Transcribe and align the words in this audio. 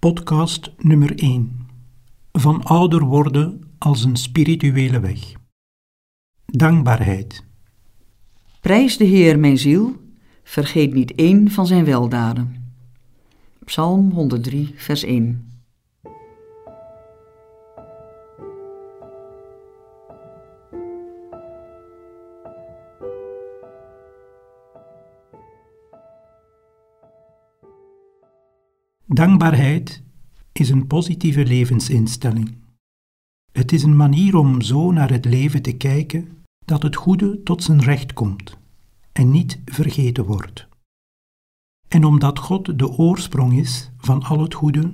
Podcast 0.00 0.70
nummer 0.78 1.18
1. 1.18 1.66
Van 2.32 2.62
ouder 2.62 3.04
worden 3.04 3.60
als 3.78 4.04
een 4.04 4.16
spirituele 4.16 5.00
weg. 5.00 5.32
Dankbaarheid. 6.46 7.44
Prijs 8.60 8.96
de 8.96 9.04
Heer, 9.04 9.38
mijn 9.38 9.58
ziel, 9.58 9.96
vergeet 10.42 10.94
niet 10.94 11.14
één 11.14 11.50
van 11.50 11.66
zijn 11.66 11.84
weldaden. 11.84 12.72
Psalm 13.64 14.10
103, 14.10 14.72
vers 14.76 15.02
1. 15.02 15.49
Dankbaarheid 29.12 30.02
is 30.52 30.68
een 30.68 30.86
positieve 30.86 31.44
levensinstelling. 31.44 32.54
Het 33.52 33.72
is 33.72 33.82
een 33.82 33.96
manier 33.96 34.36
om 34.36 34.60
zo 34.60 34.90
naar 34.90 35.10
het 35.10 35.24
leven 35.24 35.62
te 35.62 35.72
kijken 35.72 36.38
dat 36.64 36.82
het 36.82 36.96
goede 36.96 37.42
tot 37.42 37.62
zijn 37.62 37.82
recht 37.82 38.12
komt 38.12 38.58
en 39.12 39.30
niet 39.30 39.60
vergeten 39.64 40.24
wordt. 40.24 40.68
En 41.88 42.04
omdat 42.04 42.38
God 42.38 42.78
de 42.78 42.88
oorsprong 42.88 43.58
is 43.58 43.90
van 43.96 44.22
al 44.22 44.40
het 44.40 44.54
goede, 44.54 44.92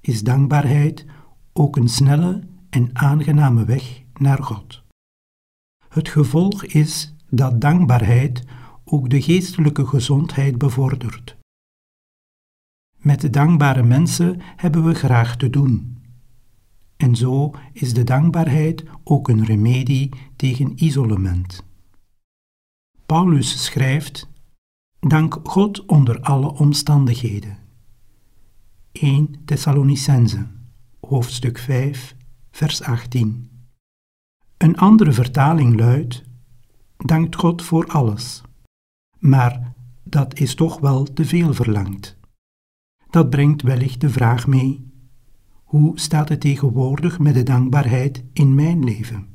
is 0.00 0.22
dankbaarheid 0.22 1.06
ook 1.52 1.76
een 1.76 1.88
snelle 1.88 2.42
en 2.70 2.90
aangename 2.92 3.64
weg 3.64 4.02
naar 4.18 4.42
God. 4.42 4.82
Het 5.88 6.08
gevolg 6.08 6.64
is 6.64 7.14
dat 7.28 7.60
dankbaarheid 7.60 8.44
ook 8.84 9.10
de 9.10 9.22
geestelijke 9.22 9.86
gezondheid 9.86 10.58
bevordert 10.58 11.38
met 13.00 13.32
dankbare 13.32 13.82
mensen 13.82 14.40
hebben 14.56 14.84
we 14.84 14.94
graag 14.94 15.36
te 15.36 15.50
doen. 15.50 15.98
En 16.96 17.16
zo 17.16 17.54
is 17.72 17.94
de 17.94 18.04
dankbaarheid 18.04 18.84
ook 19.04 19.28
een 19.28 19.44
remedie 19.44 20.10
tegen 20.36 20.84
isolement. 20.84 21.64
Paulus 23.06 23.64
schrijft: 23.64 24.28
Dank 25.00 25.38
God 25.42 25.86
onder 25.86 26.20
alle 26.20 26.52
omstandigheden. 26.52 27.58
1 28.92 29.44
Thessalonicense, 29.44 30.46
hoofdstuk 31.00 31.58
5, 31.58 32.16
vers 32.50 32.82
18. 32.82 33.50
Een 34.56 34.76
andere 34.76 35.12
vertaling 35.12 35.78
luidt: 35.78 36.22
Dankt 36.96 37.36
God 37.36 37.62
voor 37.62 37.86
alles. 37.86 38.42
Maar 39.18 39.72
dat 40.04 40.38
is 40.38 40.54
toch 40.54 40.80
wel 40.80 41.04
te 41.04 41.24
veel 41.24 41.54
verlangd. 41.54 42.19
Dat 43.10 43.30
brengt 43.30 43.62
wellicht 43.62 44.00
de 44.00 44.10
vraag 44.10 44.46
mee: 44.46 44.86
hoe 45.64 46.00
staat 46.00 46.28
het 46.28 46.40
tegenwoordig 46.40 47.18
met 47.18 47.34
de 47.34 47.42
dankbaarheid 47.42 48.24
in 48.32 48.54
mijn 48.54 48.84
leven? 48.84 49.26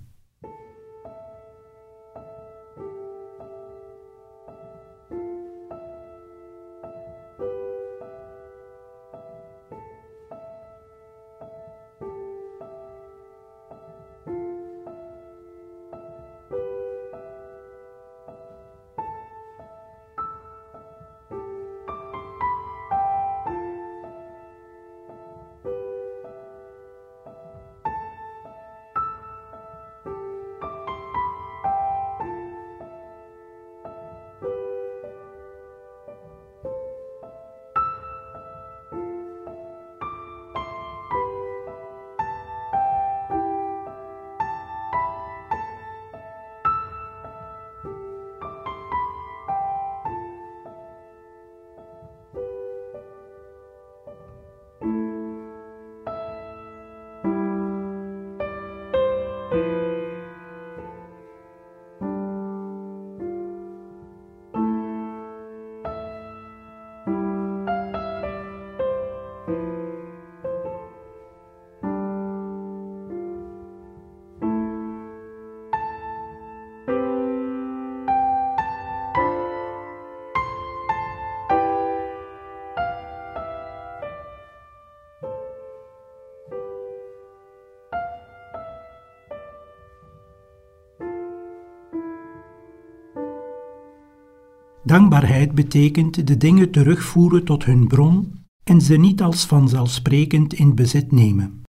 Dankbaarheid 94.86 95.52
betekent 95.52 96.28
de 96.28 96.38
dingen 96.38 96.72
terugvoeren 96.72 97.44
tot 97.44 97.66
hun 97.66 97.88
bron 97.88 98.46
en 98.64 98.82
ze 98.82 98.96
niet 98.96 99.22
als 99.22 99.46
vanzelfsprekend 99.46 100.54
in 100.54 100.76
bezit 100.76 101.12
nemen. 101.12 101.64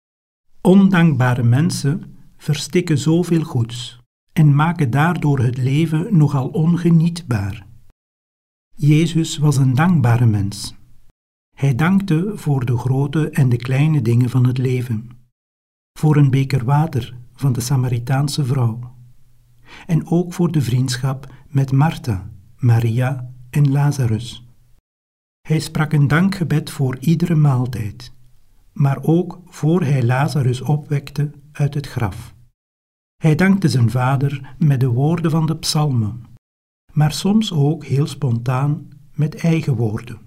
Ondankbare 0.60 1.43
mensen 1.43 2.16
verstikken 2.37 2.99
zoveel 2.99 3.43
goeds 3.43 4.00
en 4.32 4.55
maken 4.55 4.91
daardoor 4.91 5.38
het 5.38 5.56
leven 5.56 6.16
nogal 6.16 6.49
ongenietbaar. 6.49 7.66
Jezus 8.75 9.38
was 9.38 9.56
een 9.56 9.75
dankbare 9.75 10.26
mens. 10.26 10.75
Hij 11.56 11.75
dankte 11.75 12.32
voor 12.34 12.65
de 12.65 12.78
grote 12.78 13.31
en 13.31 13.49
de 13.49 13.56
kleine 13.56 14.03
dingen 14.03 14.31
van 14.31 14.47
het 14.47 14.59
leven, 14.59 15.10
voor 15.99 16.16
een 16.16 16.31
beker 16.31 16.65
water 16.65 17.16
van 17.34 17.53
de 17.53 17.60
Samaritaanse 17.60 18.44
vrouw, 18.44 18.94
en 19.87 20.06
ook 20.06 20.32
voor 20.32 20.53
de 20.53 20.62
vriendschap 20.62 21.32
met 21.49 21.72
Martha 21.72 22.34
Maria 22.66 23.31
en 23.50 23.71
Lazarus. 23.71 24.47
Hij 25.49 25.59
sprak 25.59 25.93
een 25.93 26.09
dankgebed 26.09 26.71
voor 26.71 26.99
iedere 26.99 27.34
maaltijd, 27.34 28.12
maar 28.72 28.99
ook 29.03 29.41
voor 29.47 29.82
hij 29.82 30.03
Lazarus 30.03 30.60
opwekte 30.60 31.31
uit 31.53 31.75
het 31.75 31.87
graf. 31.87 32.34
Hij 33.22 33.34
dankte 33.34 33.69
zijn 33.69 33.91
vader 33.91 34.55
met 34.59 34.81
de 34.81 34.87
woorden 34.87 35.31
van 35.31 35.47
de 35.47 35.56
psalmen, 35.56 36.25
maar 36.93 37.12
soms 37.12 37.53
ook 37.53 37.84
heel 37.84 38.06
spontaan 38.06 38.88
met 39.15 39.34
eigen 39.34 39.75
woorden. 39.75 40.21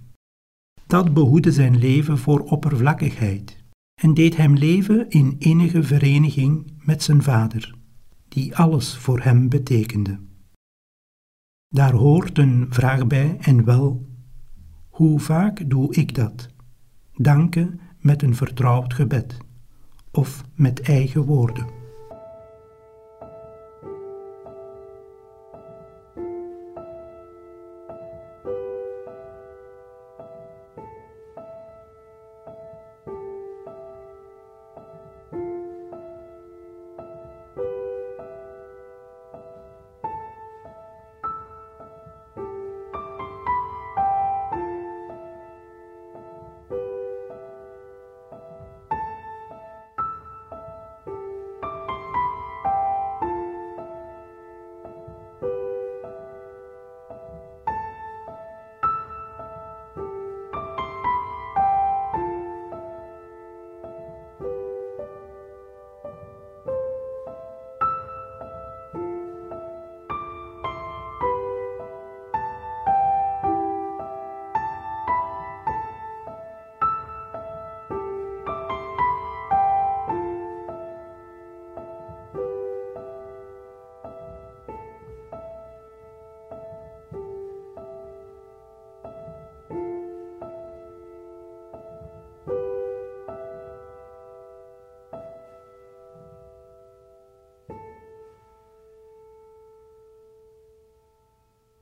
Dat 0.88 1.14
behoedde 1.14 1.52
zijn 1.52 1.78
leven 1.78 2.18
voor 2.18 2.40
oppervlakkigheid 2.40 3.64
en 4.02 4.14
deed 4.14 4.38
hem 4.38 4.54
leven 4.56 5.10
in 5.10 5.36
innige 5.40 5.84
vereniging 5.84 6.72
met 6.78 7.04
zijn 7.04 7.24
vader, 7.24 7.76
die 8.28 8.58
alles 8.58 8.98
voor 8.98 9.20
hem 9.22 9.50
betekende. 9.50 10.28
Daar 11.72 11.94
hoort 11.94 12.38
een 12.38 12.68
vraag 12.69 13.07
bij 13.07 13.38
en 13.40 13.66
wel, 13.66 14.06
hoe 14.90 15.19
vaak 15.19 15.69
doe 15.69 15.96
ik 15.96 16.16
dat? 16.16 16.50
Danken 17.13 17.80
met 18.00 18.21
een 18.21 18.36
vertrouwd 18.36 18.94
gebed 18.94 19.38
of 20.12 20.44
met 20.56 20.81
eigen 20.81 21.21
woorden. 21.25 21.79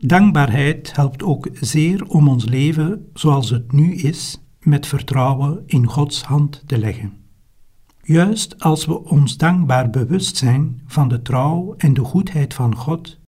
Dankbaarheid 0.08 0.96
helpt 0.96 1.24
ook 1.24 1.50
zeer 1.54 2.06
om 2.06 2.28
ons 2.28 2.46
leven 2.46 3.10
zoals 3.14 3.50
het 3.50 3.72
nu 3.72 3.96
is 3.96 4.42
met 4.60 4.88
vertrouwen 4.88 5.64
in 5.66 5.88
Gods 5.88 6.24
hand 6.24 6.64
te 6.66 6.78
leggen. 6.78 7.14
Juist 8.02 8.60
als 8.60 8.86
we 8.86 9.04
ons 9.04 9.38
dankbaar 9.38 9.90
bewust 9.90 10.38
zijn 10.38 10.82
van 10.86 11.08
de 11.08 11.22
trouw 11.22 11.74
en 11.78 11.94
de 11.94 12.04
goedheid 12.04 12.54
van 12.54 12.76
God, 12.76 13.20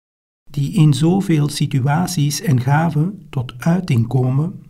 die 0.51 0.73
in 0.73 0.95
zoveel 0.95 1.49
situaties 1.49 2.41
en 2.41 2.61
gaven 2.61 3.27
tot 3.31 3.55
uiting 3.59 4.07
komen, 4.07 4.63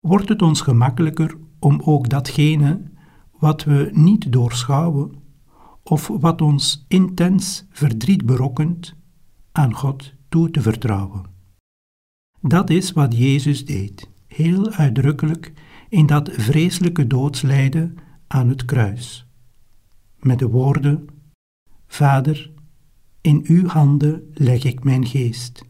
wordt 0.00 0.28
het 0.28 0.42
ons 0.42 0.60
gemakkelijker 0.60 1.36
om 1.58 1.80
ook 1.84 2.08
datgene 2.08 2.82
wat 3.38 3.64
we 3.64 3.90
niet 3.92 4.32
doorschouwen 4.32 5.12
of 5.82 6.06
wat 6.06 6.40
ons 6.40 6.84
intens 6.88 7.66
verdriet 7.70 8.26
berokkent, 8.26 8.94
aan 9.52 9.74
God 9.74 10.14
toe 10.28 10.50
te 10.50 10.62
vertrouwen. 10.62 11.36
Dat 12.40 12.70
is 12.70 12.92
wat 12.92 13.16
Jezus 13.16 13.64
deed, 13.64 14.10
heel 14.26 14.70
uitdrukkelijk 14.70 15.52
in 15.88 16.06
dat 16.06 16.30
vreselijke 16.32 17.06
doodslijden 17.06 17.96
aan 18.26 18.48
het 18.48 18.64
kruis. 18.64 19.26
Met 20.18 20.38
de 20.38 20.48
woorden: 20.48 21.06
Vader, 21.86 22.50
in 23.20 23.44
uw 23.46 23.66
handen 23.66 24.30
leg 24.34 24.64
ik 24.64 24.84
mijn 24.84 25.06
geest. 25.06 25.64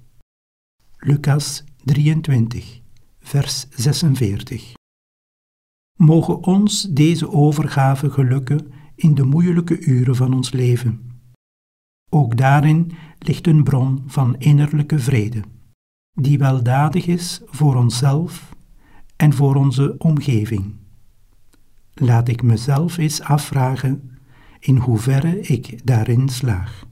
Lucas 0.96 1.64
23, 1.84 2.80
vers 3.20 3.66
46. 3.70 4.72
Mogen 5.96 6.44
ons 6.44 6.82
deze 6.82 7.30
overgave 7.30 8.10
gelukken 8.10 8.72
in 8.94 9.14
de 9.14 9.24
moeilijke 9.24 9.80
uren 9.80 10.16
van 10.16 10.34
ons 10.34 10.52
leven. 10.52 11.20
Ook 12.10 12.36
daarin 12.36 12.92
ligt 13.18 13.46
een 13.46 13.62
bron 13.62 14.02
van 14.06 14.38
innerlijke 14.38 14.98
vrede, 14.98 15.42
die 16.20 16.38
weldadig 16.38 17.06
is 17.06 17.40
voor 17.46 17.76
onszelf 17.76 18.54
en 19.16 19.32
voor 19.32 19.54
onze 19.54 19.94
omgeving. 19.98 20.74
Laat 21.94 22.28
ik 22.28 22.42
mezelf 22.42 22.96
eens 22.96 23.22
afvragen 23.22 24.18
in 24.60 24.76
hoeverre 24.76 25.40
ik 25.40 25.86
daarin 25.86 26.28
slaag. 26.28 26.87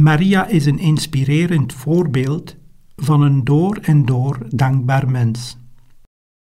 Maria 0.00 0.46
is 0.46 0.66
een 0.66 0.78
inspirerend 0.78 1.72
voorbeeld 1.72 2.56
van 2.96 3.22
een 3.22 3.44
door 3.44 3.76
en 3.76 4.04
door 4.04 4.46
dankbaar 4.48 5.10
mens. 5.10 5.58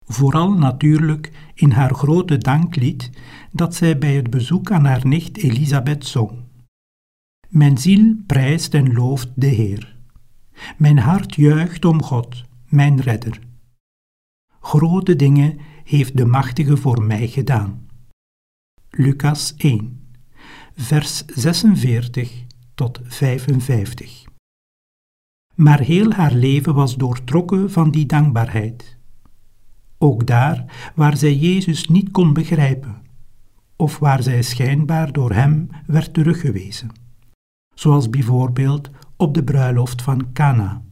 Vooral 0.05 0.51
natuurlijk 0.51 1.31
in 1.53 1.71
haar 1.71 1.93
grote 1.93 2.37
danklied 2.37 3.09
dat 3.51 3.75
zij 3.75 3.97
bij 3.97 4.15
het 4.15 4.29
bezoek 4.29 4.71
aan 4.71 4.85
haar 4.85 5.07
nicht 5.07 5.37
Elisabeth 5.37 6.05
zong. 6.05 6.31
Mijn 7.47 7.77
ziel 7.77 8.15
prijst 8.25 8.73
en 8.73 8.93
looft 8.93 9.29
de 9.35 9.47
Heer. 9.47 9.95
Mijn 10.77 10.99
hart 10.99 11.35
juicht 11.35 11.85
om 11.85 12.03
God, 12.03 12.43
mijn 12.69 13.01
redder. 13.01 13.39
Grote 14.59 15.15
dingen 15.15 15.57
heeft 15.83 16.17
de 16.17 16.25
Machtige 16.25 16.77
voor 16.77 17.03
mij 17.03 17.27
gedaan. 17.27 17.87
Lucas 18.89 19.53
1, 19.57 20.07
vers 20.75 21.25
46 21.25 22.45
tot 22.77 22.99
55. 23.03 24.25
Maar 25.55 25.79
heel 25.79 26.11
haar 26.11 26.33
leven 26.33 26.73
was 26.73 26.95
doortrokken 26.95 27.71
van 27.71 27.91
die 27.91 28.05
dankbaarheid. 28.05 28.97
Ook 29.97 30.27
daar 30.27 30.91
waar 30.95 31.17
zij 31.17 31.35
Jezus 31.35 31.87
niet 31.87 32.11
kon 32.11 32.33
begrijpen, 32.33 33.01
of 33.75 33.99
waar 33.99 34.23
zij 34.23 34.41
schijnbaar 34.41 35.11
door 35.11 35.33
hem 35.33 35.69
werd 35.85 36.13
teruggewezen, 36.13 36.89
zoals 37.75 38.09
bijvoorbeeld 38.09 38.89
op 39.15 39.33
de 39.33 39.43
bruiloft 39.43 40.01
van 40.01 40.33
Cana. 40.33 40.83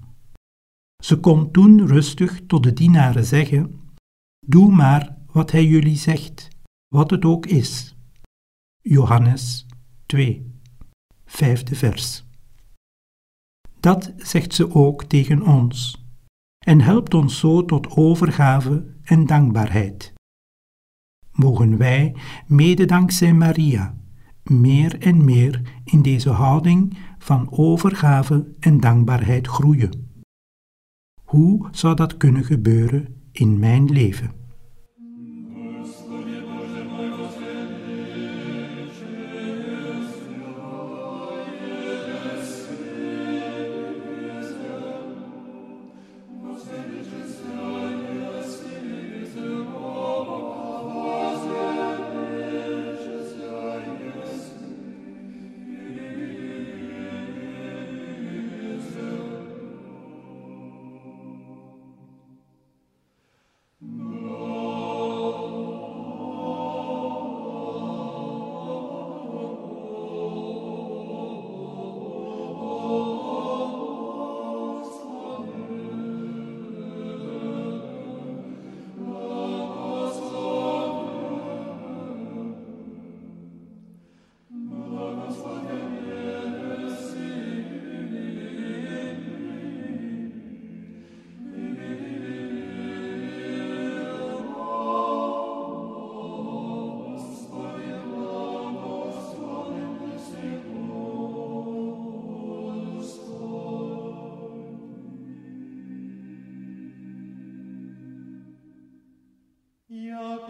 Ze 1.03 1.19
kon 1.19 1.51
toen 1.51 1.87
rustig 1.87 2.41
tot 2.47 2.63
de 2.63 2.73
dienaren 2.73 3.25
zeggen: 3.25 3.79
Doe 4.45 4.71
maar 4.71 5.17
wat 5.31 5.51
hij 5.51 5.65
jullie 5.65 5.97
zegt, 5.97 6.47
wat 6.87 7.09
het 7.09 7.25
ook 7.25 7.45
is. 7.45 7.95
Johannes 8.81 9.65
2 10.05 10.54
vijfde 11.25 11.75
vers. 11.75 12.25
Dat 13.79 14.13
zegt 14.17 14.53
ze 14.53 14.73
ook 14.73 15.03
tegen 15.03 15.41
ons 15.41 16.05
en 16.65 16.81
helpt 16.81 17.13
ons 17.13 17.39
zo 17.39 17.65
tot 17.65 17.89
overgave 17.89 18.95
en 19.03 19.25
dankbaarheid. 19.25 20.13
Mogen 21.31 21.77
wij, 21.77 22.15
mede 22.47 22.85
dankzij 22.85 23.33
Maria, 23.33 23.95
meer 24.43 24.99
en 24.99 25.25
meer 25.25 25.81
in 25.83 26.01
deze 26.01 26.29
houding 26.29 26.97
van 27.17 27.51
overgave 27.51 28.55
en 28.59 28.79
dankbaarheid 28.79 29.47
groeien. 29.47 30.23
Hoe 31.23 31.67
zou 31.71 31.95
dat 31.95 32.17
kunnen 32.17 32.43
gebeuren 32.43 33.21
in 33.31 33.59
mijn 33.59 33.85
leven? 33.91 34.44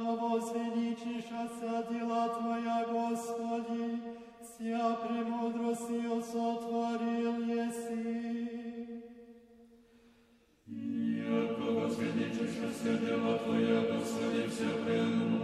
возвеличишася 0.03 1.83
дела 1.91 2.27
Твоя, 2.27 2.85
Господи, 2.91 3.99
вся 4.41 4.97
премудростью 5.07 6.21
сотворил 6.31 7.41
Еси. 7.43 8.65
Яко 10.67 11.71
возвеличишася 11.73 12.97
дела 13.05 13.37
Твоя, 13.37 13.81
Господи, 13.81 14.47
вся 14.49 14.69
премудростью 14.85 15.34